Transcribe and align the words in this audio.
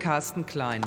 Carsten 0.00 0.46
Klein. 0.46 0.80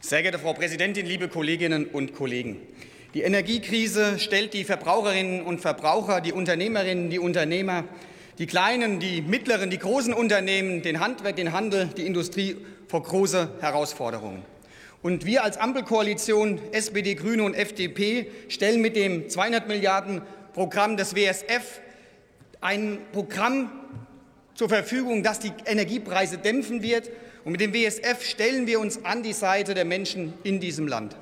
Sehr 0.00 0.22
geehrte 0.22 0.38
Frau 0.38 0.52
Präsidentin, 0.52 1.06
liebe 1.06 1.28
Kolleginnen 1.28 1.86
und 1.86 2.14
Kollegen! 2.14 2.60
Die 3.14 3.22
Energiekrise 3.22 4.18
stellt 4.18 4.52
die 4.54 4.64
Verbraucherinnen 4.64 5.42
und 5.42 5.60
Verbraucher, 5.60 6.20
die 6.20 6.32
Unternehmerinnen, 6.32 7.10
die 7.10 7.18
Unternehmer, 7.18 7.84
die 8.38 8.46
kleinen, 8.46 9.00
die 9.00 9.22
mittleren, 9.22 9.70
die 9.70 9.78
großen 9.78 10.12
Unternehmen, 10.12 10.82
den 10.82 11.00
Handwerk, 11.00 11.36
den 11.36 11.52
Handel, 11.52 11.88
die 11.96 12.06
Industrie 12.06 12.56
vor 12.86 13.02
große 13.02 13.48
Herausforderungen. 13.60 14.53
Und 15.04 15.26
wir 15.26 15.44
als 15.44 15.58
Ampelkoalition 15.58 16.58
SPD, 16.72 17.14
Grüne 17.14 17.42
und 17.42 17.52
FDP 17.52 18.26
stellen 18.48 18.80
mit 18.80 18.96
dem 18.96 19.28
200 19.28 19.68
Milliarden 19.68 20.22
Programm 20.54 20.96
des 20.96 21.14
WSF 21.14 21.82
ein 22.62 22.96
Programm 23.12 23.70
zur 24.54 24.70
Verfügung, 24.70 25.22
das 25.22 25.40
die 25.40 25.52
Energiepreise 25.66 26.38
dämpfen 26.38 26.82
wird 26.82 27.10
und 27.44 27.52
mit 27.52 27.60
dem 27.60 27.74
WSF 27.74 28.24
stellen 28.24 28.66
wir 28.66 28.80
uns 28.80 29.04
an 29.04 29.22
die 29.22 29.34
Seite 29.34 29.74
der 29.74 29.84
Menschen 29.84 30.32
in 30.42 30.58
diesem 30.58 30.88
Land. 30.88 31.14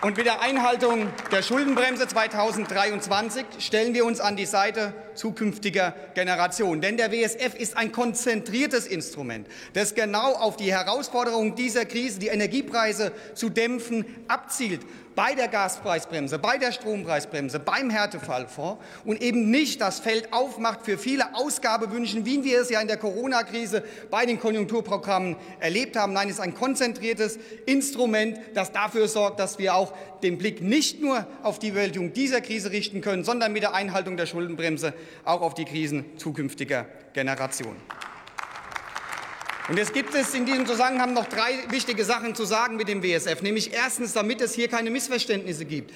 Und 0.00 0.16
mit 0.16 0.26
der 0.26 0.40
Einhaltung 0.40 1.08
der 1.32 1.42
Schuldenbremse 1.42 2.06
2023 2.06 3.44
stellen 3.58 3.94
wir 3.94 4.04
uns 4.04 4.20
an 4.20 4.36
die 4.36 4.46
Seite 4.46 4.94
zukünftiger 5.14 5.92
Generationen. 6.14 6.80
Denn 6.80 6.96
der 6.96 7.10
WSF 7.10 7.56
ist 7.56 7.76
ein 7.76 7.90
konzentriertes 7.90 8.86
Instrument, 8.86 9.48
das 9.72 9.96
genau 9.96 10.34
auf 10.34 10.56
die 10.56 10.72
Herausforderungen 10.72 11.56
dieser 11.56 11.84
Krise, 11.84 12.20
die 12.20 12.28
Energiepreise 12.28 13.10
zu 13.34 13.48
dämpfen, 13.48 14.04
abzielt 14.28 14.82
bei 15.18 15.34
der 15.34 15.48
Gaspreisbremse, 15.48 16.38
bei 16.38 16.58
der 16.58 16.70
Strompreisbremse, 16.70 17.58
beim 17.58 17.90
Härtefallfonds 17.90 18.80
und 19.04 19.20
eben 19.20 19.50
nicht 19.50 19.80
das 19.80 19.98
Feld 19.98 20.32
aufmacht 20.32 20.84
für 20.84 20.96
viele 20.96 21.34
Ausgabewünsche, 21.34 22.24
wie 22.24 22.44
wir 22.44 22.60
es 22.60 22.70
ja 22.70 22.80
in 22.80 22.86
der 22.86 22.98
Corona-Krise 22.98 23.82
bei 24.12 24.26
den 24.26 24.38
Konjunkturprogrammen 24.38 25.34
erlebt 25.58 25.96
haben. 25.96 26.12
Nein, 26.12 26.28
es 26.28 26.34
ist 26.34 26.40
ein 26.40 26.54
konzentriertes 26.54 27.40
Instrument, 27.66 28.38
das 28.54 28.70
dafür 28.70 29.08
sorgt, 29.08 29.40
dass 29.40 29.58
wir 29.58 29.74
auch 29.74 29.92
den 30.22 30.38
Blick 30.38 30.62
nicht 30.62 31.00
nur 31.00 31.26
auf 31.42 31.58
die 31.58 31.72
Bewältigung 31.72 32.12
dieser 32.12 32.40
Krise 32.40 32.70
richten 32.70 33.00
können, 33.00 33.24
sondern 33.24 33.52
mit 33.52 33.64
der 33.64 33.74
Einhaltung 33.74 34.16
der 34.16 34.26
Schuldenbremse 34.26 34.94
auch 35.24 35.40
auf 35.40 35.54
die 35.54 35.64
Krisen 35.64 36.16
zukünftiger 36.16 36.86
Generationen. 37.12 37.80
Und 39.68 39.76
jetzt 39.76 39.92
gibt 39.92 40.14
es 40.14 40.32
in 40.32 40.46
diesem 40.46 40.64
Zusammenhang 40.64 41.12
noch 41.12 41.26
drei 41.26 41.58
wichtige 41.68 42.02
Sachen 42.02 42.34
zu 42.34 42.46
sagen 42.46 42.76
mit 42.76 42.88
dem 42.88 43.02
WSF. 43.02 43.42
Nämlich 43.42 43.74
erstens, 43.74 44.14
damit 44.14 44.40
es 44.40 44.54
hier 44.54 44.66
keine 44.66 44.90
Missverständnisse 44.90 45.66
gibt. 45.66 45.92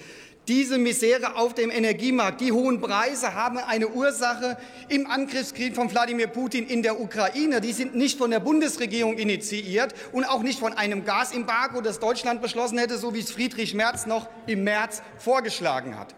Diese 0.47 0.77
Misere 0.77 1.37
auf 1.37 1.55
dem 1.55 1.71
Energiemarkt, 1.71 2.43
die 2.43 2.53
hohen 2.53 2.83
Preise 2.83 3.33
haben 3.33 3.57
eine 3.57 3.89
Ursache 3.89 4.59
im 4.91 5.07
Angriffskrieg 5.07 5.75
von 5.75 5.91
Wladimir 5.91 6.27
Putin 6.27 6.67
in 6.67 6.83
der 6.83 7.01
Ukraine. 7.01 7.63
Die 7.63 7.73
sind 7.73 7.95
nicht 7.95 8.19
von 8.19 8.31
der 8.31 8.41
Bundesregierung 8.41 9.17
initiiert 9.17 9.95
und 10.13 10.25
auch 10.25 10.43
nicht 10.43 10.59
von 10.59 10.75
einem 10.75 11.07
Gasembargo, 11.07 11.81
das 11.81 11.99
Deutschland 11.99 12.43
beschlossen 12.43 12.77
hätte, 12.77 12.99
so 12.99 13.15
wie 13.15 13.21
es 13.21 13.31
Friedrich 13.31 13.73
Merz 13.73 14.05
noch 14.05 14.29
im 14.47 14.65
März 14.65 15.01
vorgeschlagen 15.17 15.99
hat. 15.99 16.15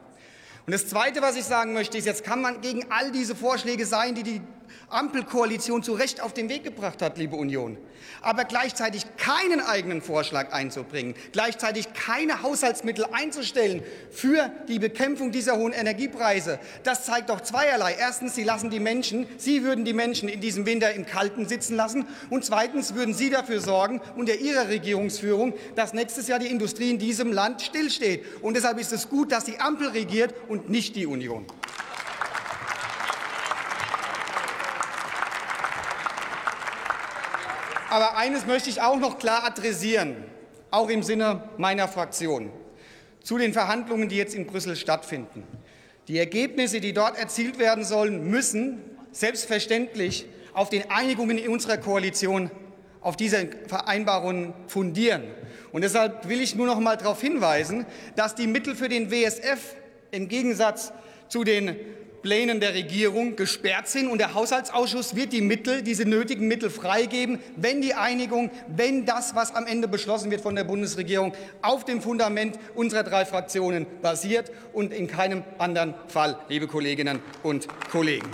Und 0.66 0.72
das 0.72 0.88
Zweite, 0.88 1.20
was 1.22 1.36
ich 1.36 1.44
sagen 1.44 1.74
möchte, 1.74 1.98
ist, 1.98 2.06
jetzt 2.06 2.24
kann 2.24 2.40
man 2.40 2.62
gegen 2.62 2.90
all 2.90 3.12
diese 3.12 3.36
Vorschläge 3.36 3.84
sein, 3.84 4.14
die 4.14 4.22
die 4.22 4.40
Ampelkoalition 4.88 5.82
zu 5.82 5.94
Recht 5.94 6.20
auf 6.20 6.32
den 6.34 6.48
Weg 6.48 6.64
gebracht 6.64 7.02
hat, 7.02 7.18
liebe 7.18 7.36
Union. 7.36 7.76
Aber 8.20 8.44
gleichzeitig 8.44 9.04
keinen 9.16 9.60
eigenen 9.60 10.02
Vorschlag 10.02 10.52
einzubringen, 10.52 11.14
gleichzeitig 11.32 11.92
keine 11.94 12.42
Haushaltsmittel 12.42 13.06
einzustellen 13.12 13.82
für 14.10 14.50
die 14.68 14.78
Bekämpfung 14.78 15.32
dieser 15.32 15.56
hohen 15.56 15.72
Energiepreise, 15.72 16.58
das 16.82 17.04
zeigt 17.04 17.30
doch 17.30 17.40
zweierlei. 17.40 17.96
Erstens, 17.98 18.34
Sie 18.34 18.44
lassen 18.44 18.70
die 18.70 18.80
Menschen, 18.80 19.26
Sie 19.36 19.62
würden 19.62 19.84
die 19.84 19.92
Menschen 19.92 20.28
in 20.28 20.40
diesem 20.40 20.66
Winter 20.66 20.92
im 20.92 21.06
Kalten 21.06 21.46
sitzen 21.46 21.76
lassen. 21.76 22.06
Und 22.30 22.44
zweitens 22.44 22.94
würden 22.94 23.14
Sie 23.14 23.30
dafür 23.30 23.60
sorgen, 23.60 24.00
unter 24.16 24.34
Ihrer 24.34 24.68
Regierungsführung, 24.68 25.54
dass 25.76 25.92
nächstes 25.92 26.28
Jahr 26.28 26.38
die 26.38 26.48
Industrie 26.48 26.90
in 26.90 26.98
diesem 26.98 27.32
Land 27.32 27.62
stillsteht. 27.62 28.24
Und 28.42 28.54
deshalb 28.54 28.78
ist 28.78 28.92
es 28.92 29.08
gut, 29.08 29.32
dass 29.32 29.44
die 29.44 29.60
Ampel 29.60 29.88
regiert 29.88 30.34
und 30.48 30.68
nicht 30.68 30.96
die 30.96 31.06
Union. 31.06 31.46
Aber 37.94 38.16
eines 38.16 38.44
möchte 38.44 38.68
ich 38.70 38.82
auch 38.82 38.98
noch 38.98 39.20
klar 39.20 39.44
adressieren, 39.44 40.16
auch 40.72 40.88
im 40.88 41.04
Sinne 41.04 41.48
meiner 41.58 41.86
Fraktion, 41.86 42.50
zu 43.22 43.38
den 43.38 43.52
Verhandlungen, 43.52 44.08
die 44.08 44.16
jetzt 44.16 44.34
in 44.34 44.48
Brüssel 44.48 44.74
stattfinden. 44.74 45.44
Die 46.08 46.18
Ergebnisse, 46.18 46.80
die 46.80 46.92
dort 46.92 47.16
erzielt 47.16 47.60
werden 47.60 47.84
sollen, 47.84 48.28
müssen 48.28 48.80
selbstverständlich 49.12 50.26
auf 50.54 50.70
den 50.70 50.90
Einigungen 50.90 51.38
in 51.38 51.48
unserer 51.48 51.76
Koalition, 51.76 52.50
auf 53.00 53.16
diese 53.16 53.48
Vereinbarungen 53.68 54.54
fundieren. 54.66 55.22
Und 55.70 55.82
deshalb 55.82 56.28
will 56.28 56.40
ich 56.40 56.56
nur 56.56 56.66
noch 56.66 56.80
mal 56.80 56.96
darauf 56.96 57.20
hinweisen, 57.20 57.86
dass 58.16 58.34
die 58.34 58.48
Mittel 58.48 58.74
für 58.74 58.88
den 58.88 59.12
WSF 59.12 59.76
im 60.10 60.26
Gegensatz 60.26 60.92
zu 61.28 61.44
den 61.44 61.76
Plänen 62.24 62.58
der 62.58 62.72
Regierung 62.72 63.36
gesperrt 63.36 63.86
sind. 63.86 64.08
Und 64.08 64.16
der 64.16 64.32
Haushaltsausschuss 64.32 65.14
wird 65.14 65.34
die 65.34 65.42
Mittel, 65.42 65.82
diese 65.82 66.08
nötigen 66.08 66.48
Mittel 66.48 66.70
freigeben, 66.70 67.38
wenn 67.54 67.82
die 67.82 67.92
Einigung, 67.92 68.50
wenn 68.66 69.04
das, 69.04 69.34
was 69.34 69.54
am 69.54 69.66
Ende 69.66 69.88
beschlossen 69.88 70.30
wird 70.30 70.40
von 70.40 70.56
der 70.56 70.64
Bundesregierung, 70.64 71.34
auf 71.60 71.84
dem 71.84 72.00
Fundament 72.00 72.58
unserer 72.74 73.02
drei 73.02 73.26
Fraktionen 73.26 73.84
basiert 74.00 74.50
und 74.72 74.94
in 74.94 75.06
keinem 75.06 75.44
anderen 75.58 75.92
Fall, 76.08 76.38
liebe 76.48 76.66
Kolleginnen 76.66 77.20
und 77.42 77.68
Kollegen. 77.92 78.30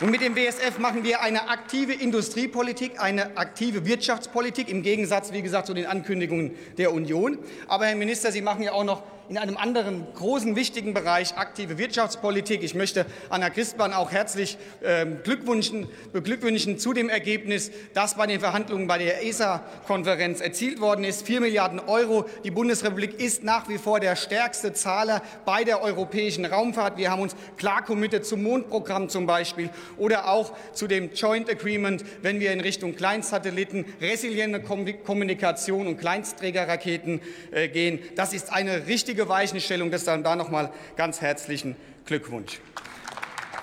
Und 0.00 0.10
mit 0.10 0.20
dem 0.20 0.34
WSF 0.34 0.78
machen 0.78 1.04
wir 1.04 1.22
eine 1.22 1.48
aktive 1.48 1.92
Industriepolitik, 1.92 3.00
eine 3.00 3.36
aktive 3.36 3.86
Wirtschaftspolitik, 3.86 4.68
im 4.68 4.82
Gegensatz, 4.82 5.32
wie 5.32 5.42
gesagt, 5.42 5.68
zu 5.68 5.74
den 5.74 5.86
Ankündigungen 5.86 6.56
der 6.76 6.92
Union. 6.92 7.38
Aber, 7.68 7.86
Herr 7.86 7.94
Minister, 7.94 8.32
Sie 8.32 8.42
machen 8.42 8.64
ja 8.64 8.72
auch 8.72 8.84
noch 8.84 9.02
in 9.28 9.38
einem 9.38 9.56
anderen 9.56 10.06
großen, 10.14 10.56
wichtigen 10.56 10.94
Bereich 10.94 11.36
aktive 11.36 11.78
Wirtschaftspolitik. 11.78 12.62
Ich 12.62 12.74
möchte 12.74 13.04
Anna 13.28 13.50
Christmann 13.50 13.92
auch 13.92 14.10
herzlich 14.10 14.56
beglückwünschen, 14.80 15.88
beglückwünschen 16.12 16.78
zu 16.78 16.92
dem 16.92 17.08
Ergebnis, 17.08 17.70
das 17.94 18.14
bei 18.16 18.26
den 18.26 18.40
Verhandlungen 18.40 18.86
bei 18.86 18.98
der 18.98 19.24
ESA-Konferenz 19.24 20.40
erzielt 20.40 20.80
worden 20.80 21.04
ist. 21.04 21.26
Vier 21.26 21.40
Milliarden 21.40 21.80
Euro. 21.80 22.24
Die 22.44 22.50
Bundesrepublik 22.50 23.20
ist 23.20 23.44
nach 23.44 23.68
wie 23.68 23.78
vor 23.78 24.00
der 24.00 24.16
stärkste 24.16 24.72
Zahler 24.72 25.22
bei 25.44 25.64
der 25.64 25.82
europäischen 25.82 26.44
Raumfahrt. 26.44 26.96
Wir 26.96 27.10
haben 27.10 27.22
uns 27.22 27.36
klar 27.56 27.84
committed 27.84 28.24
zum 28.24 28.42
Mondprogramm 28.42 29.08
zum 29.08 29.26
Beispiel 29.26 29.70
oder 29.96 30.28
auch 30.30 30.52
zu 30.72 30.86
dem 30.86 31.12
Joint 31.12 31.50
Agreement, 31.50 32.04
wenn 32.22 32.40
wir 32.40 32.52
in 32.52 32.60
Richtung 32.60 32.96
Kleinsatelliten, 32.96 33.84
resiliente 34.00 34.60
Kommunikation 34.60 35.86
und 35.86 35.98
Kleinstträgerraketen 35.98 37.20
äh, 37.50 37.68
gehen. 37.68 38.00
Das 38.16 38.32
ist 38.32 38.52
eine 38.52 38.86
richtige 38.86 39.17
richtige 39.18 39.28
Weichenstellung. 39.28 39.90
Deshalb 39.90 40.22
da 40.22 40.36
nochmal 40.36 40.70
ganz 40.96 41.20
herzlichen 41.20 41.74
Glückwunsch. 42.06 42.60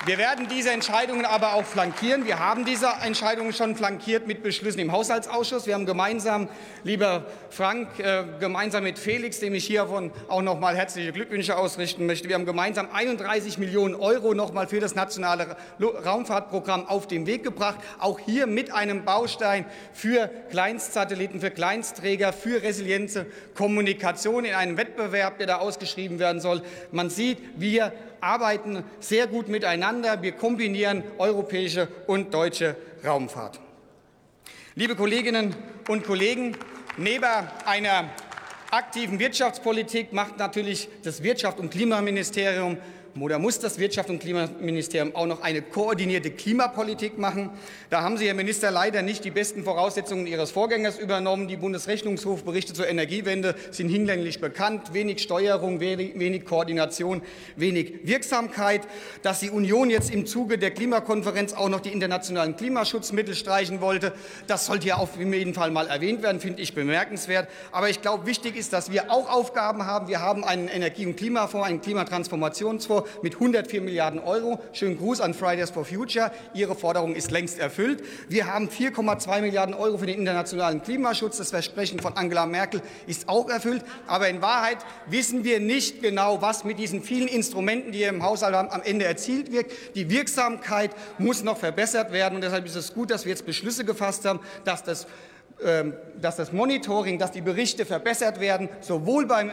Wir 0.05 0.19
werden 0.19 0.47
diese 0.47 0.69
Entscheidungen 0.69 1.25
aber 1.25 1.55
auch 1.55 1.65
flankieren. 1.65 2.27
Wir 2.27 2.37
haben 2.37 2.63
diese 2.63 2.87
Entscheidungen 3.03 3.53
schon 3.53 3.75
flankiert 3.75 4.27
mit 4.27 4.43
Beschlüssen 4.43 4.77
im 4.77 4.91
Haushaltsausschuss. 4.91 5.65
Wir 5.65 5.73
haben 5.73 5.87
gemeinsam, 5.87 6.47
lieber 6.83 7.25
Frank, 7.49 7.97
äh, 7.97 8.23
gemeinsam 8.39 8.83
mit 8.83 8.99
Felix, 8.99 9.39
dem 9.39 9.55
ich 9.55 9.65
hiervon 9.65 10.11
auch 10.27 10.43
noch 10.43 10.59
mal 10.59 10.75
herzliche 10.75 11.11
Glückwünsche 11.11 11.57
ausrichten 11.57 12.05
möchte, 12.05 12.29
wir 12.29 12.35
haben 12.35 12.45
gemeinsam 12.45 12.89
31 12.93 13.57
Millionen 13.57 13.95
Euro 13.95 14.35
noch 14.35 14.53
mal 14.53 14.67
für 14.67 14.79
das 14.79 14.93
nationale 14.93 15.57
Raumfahrtprogramm 15.81 16.87
auf 16.87 17.07
den 17.07 17.25
Weg 17.25 17.43
gebracht. 17.43 17.79
Auch 17.97 18.19
hier 18.19 18.45
mit 18.45 18.71
einem 18.71 19.05
Baustein 19.05 19.65
für 19.91 20.29
Kleinstsatelliten, 20.51 21.41
für 21.41 21.49
Kleinstträger, 21.49 22.31
für 22.31 22.61
resiliente 22.61 23.25
Kommunikation 23.55 24.45
in 24.45 24.53
einem 24.53 24.77
Wettbewerb, 24.77 25.39
der 25.39 25.47
da 25.47 25.55
ausgeschrieben 25.57 26.19
werden 26.19 26.41
soll. 26.41 26.61
Man 26.91 27.09
sieht, 27.09 27.39
wir 27.57 27.91
arbeiten 28.25 28.83
sehr 28.99 29.27
gut 29.27 29.47
miteinander. 29.47 30.21
Wir 30.21 30.33
kombinieren 30.33 31.03
europäische 31.17 31.87
und 32.07 32.33
deutsche 32.33 32.75
Raumfahrt. 33.05 33.59
Liebe 34.73 34.95
Kolleginnen 34.95 35.55
und 35.87 36.03
Kollegen, 36.03 36.57
neben 36.97 37.23
einer 37.65 38.09
aktiven 38.71 39.19
Wirtschaftspolitik 39.19 40.11
macht 40.11 40.37
natürlich 40.37 40.89
das 41.03 41.21
Wirtschafts- 41.21 41.59
und 41.59 41.69
Klimaministerium 41.69 42.77
oder 43.19 43.39
muss 43.39 43.59
das 43.59 43.79
Wirtschafts- 43.79 44.09
und 44.09 44.19
Klimaministerium 44.19 45.15
auch 45.15 45.25
noch 45.25 45.41
eine 45.41 45.61
koordinierte 45.61 46.31
Klimapolitik 46.31 47.17
machen. 47.17 47.49
Da 47.89 48.01
haben 48.01 48.17
Sie, 48.17 48.27
Herr 48.27 48.33
Minister, 48.33 48.71
leider 48.71 49.01
nicht 49.01 49.23
die 49.23 49.31
besten 49.31 49.63
Voraussetzungen 49.63 50.27
Ihres 50.27 50.51
Vorgängers 50.51 50.99
übernommen. 50.99 51.47
Die 51.47 51.55
Bundesrechnungshofberichte 51.55 52.73
zur 52.73 52.89
Energiewende 52.89 53.55
sind 53.71 53.87
hinlänglich 53.87 54.41
bekannt. 54.41 54.93
Wenig 54.93 55.21
Steuerung, 55.21 55.79
wenig 55.79 56.43
Koordination, 56.43 57.21
wenig 57.55 57.99
Wirksamkeit. 58.03 58.81
Dass 59.21 59.39
die 59.39 59.49
Union 59.49 59.89
jetzt 59.89 60.13
im 60.13 60.25
Zuge 60.25 60.57
der 60.57 60.71
Klimakonferenz 60.71 61.53
auch 61.53 61.69
noch 61.69 61.79
die 61.79 61.93
internationalen 61.93 62.57
Klimaschutzmittel 62.57 63.33
streichen 63.33 63.79
wollte, 63.79 64.11
das 64.47 64.65
sollte 64.65 64.87
ja 64.87 64.97
auf 64.97 65.17
jeden 65.17 65.53
Fall 65.53 65.71
mal 65.71 65.87
erwähnt 65.87 66.21
werden, 66.21 66.41
finde 66.41 66.61
ich 66.61 66.75
bemerkenswert. 66.75 67.47
Aber 67.71 67.89
ich 67.89 68.01
glaube, 68.01 68.25
wichtig 68.25 68.57
ist, 68.57 68.73
dass 68.73 68.91
wir 68.91 69.09
auch 69.09 69.29
Aufgaben 69.29 69.85
haben. 69.85 70.09
Wir 70.09 70.19
haben 70.19 70.43
einen 70.43 70.67
Energie- 70.67 71.05
und 71.05 71.15
Klimafonds, 71.15 71.65
einen 71.65 71.79
Klimatransformationsfonds 71.79 73.04
mit 73.21 73.35
104 73.35 73.81
Milliarden 73.81 74.19
Euro. 74.19 74.59
Schönen 74.73 74.97
Gruß 74.97 75.21
an 75.21 75.33
Fridays 75.33 75.69
for 75.69 75.85
Future. 75.85 76.31
Ihre 76.53 76.75
Forderung 76.75 77.15
ist 77.15 77.31
längst 77.31 77.59
erfüllt. 77.59 78.03
Wir 78.29 78.47
haben 78.47 78.69
4,2 78.69 79.41
Milliarden 79.41 79.75
Euro 79.75 79.97
für 79.97 80.05
den 80.05 80.19
internationalen 80.19 80.81
Klimaschutz. 80.81 81.37
Das 81.37 81.49
Versprechen 81.49 81.99
von 81.99 82.13
Angela 82.17 82.45
Merkel 82.45 82.81
ist 83.07 83.29
auch 83.29 83.49
erfüllt. 83.49 83.83
Aber 84.07 84.29
in 84.29 84.41
Wahrheit 84.41 84.77
wissen 85.07 85.43
wir 85.43 85.59
nicht 85.59 86.01
genau, 86.01 86.41
was 86.41 86.63
mit 86.63 86.79
diesen 86.79 87.01
vielen 87.01 87.27
Instrumenten, 87.27 87.91
die 87.91 87.99
wir 87.99 88.09
im 88.09 88.23
Haushalt 88.23 88.55
haben, 88.55 88.69
am 88.69 88.81
Ende 88.81 89.05
erzielt 89.05 89.51
wird. 89.51 89.71
Die 89.95 90.09
Wirksamkeit 90.09 90.91
muss 91.17 91.43
noch 91.43 91.57
verbessert 91.57 92.11
werden. 92.11 92.35
Und 92.35 92.41
deshalb 92.41 92.65
ist 92.65 92.75
es 92.75 92.93
gut, 92.93 93.11
dass 93.11 93.25
wir 93.25 93.31
jetzt 93.31 93.45
Beschlüsse 93.45 93.85
gefasst 93.85 94.25
haben, 94.25 94.39
dass 94.63 94.83
das 94.83 95.07
dass 96.21 96.35
das 96.35 96.51
Monitoring, 96.51 97.17
dass 97.17 97.31
die 97.31 97.41
Berichte 97.41 97.85
verbessert 97.85 98.39
werden, 98.39 98.67
sowohl 98.81 99.25
beim 99.25 99.51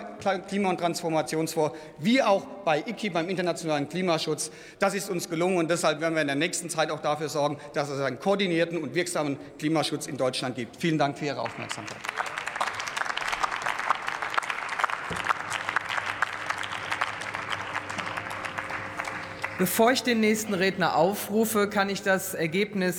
Klima- 0.48 0.70
und 0.70 0.78
Transformationsfonds 0.78 1.76
wie 1.98 2.20
auch 2.22 2.44
bei 2.64 2.82
ICI, 2.86 3.10
beim 3.10 3.28
internationalen 3.28 3.88
Klimaschutz. 3.88 4.50
Das 4.78 4.94
ist 4.94 5.10
uns 5.10 5.28
gelungen 5.28 5.58
und 5.58 5.70
deshalb 5.70 6.00
werden 6.00 6.14
wir 6.14 6.22
in 6.22 6.28
der 6.28 6.36
nächsten 6.36 6.68
Zeit 6.70 6.90
auch 6.90 7.00
dafür 7.00 7.28
sorgen, 7.28 7.56
dass 7.74 7.88
es 7.88 8.00
einen 8.00 8.18
koordinierten 8.18 8.78
und 8.78 8.94
wirksamen 8.94 9.38
Klimaschutz 9.58 10.06
in 10.06 10.16
Deutschland 10.16 10.56
gibt. 10.56 10.76
Vielen 10.76 10.98
Dank 10.98 11.18
für 11.18 11.26
Ihre 11.26 11.40
Aufmerksamkeit. 11.40 11.98
Bevor 19.62 19.92
ich 19.92 20.02
den 20.02 20.18
nächsten 20.18 20.54
Redner 20.54 20.96
aufrufe, 20.96 21.68
kann 21.68 21.88
ich 21.88 22.02
das 22.02 22.34
Ergebnis 22.34 22.90